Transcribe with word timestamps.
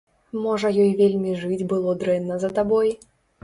Можа 0.45 0.71
ёй 0.83 0.89
вельмі 1.03 1.37
жыць 1.43 1.67
было 1.75 1.95
дрэнна 2.03 2.41
за 2.45 2.55
табой? 2.61 2.95